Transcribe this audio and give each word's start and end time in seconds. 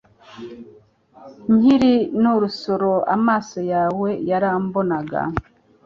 Nkiri 1.55 1.93
n’urusoro 2.21 2.93
amaso 3.15 3.59
yawe 3.73 4.09
yarambonaga 4.29 5.21